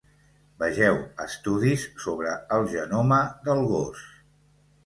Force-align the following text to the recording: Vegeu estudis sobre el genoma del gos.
Vegeu 0.63 0.97
estudis 1.25 1.85
sobre 2.05 2.33
el 2.57 2.67
genoma 2.75 3.21
del 3.49 3.63
gos. 3.77 4.05